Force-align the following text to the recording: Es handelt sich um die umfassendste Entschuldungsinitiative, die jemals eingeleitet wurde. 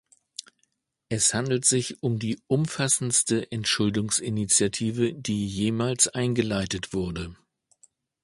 Es 1.09 1.31
handelt 1.35 1.63
sich 1.63 2.01
um 2.01 2.17
die 2.17 2.41
umfassendste 2.47 3.51
Entschuldungsinitiative, 3.51 5.13
die 5.13 5.45
jemals 5.47 6.07
eingeleitet 6.07 6.91
wurde. 6.91 7.35